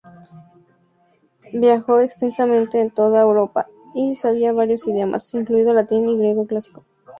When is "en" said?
2.81-2.89